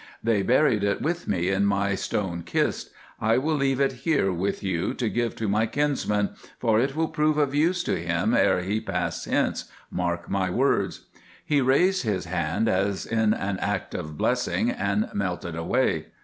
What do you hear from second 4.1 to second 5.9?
with you to give to my